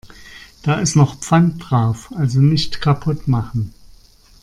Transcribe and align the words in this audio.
Da 0.63 0.79
ist 0.79 0.95
noch 0.95 1.19
Pfand 1.19 1.69
drauf, 1.69 2.11
also 2.15 2.39
nicht 2.41 2.81
kaputt 2.81 3.27
machen. 3.27 3.71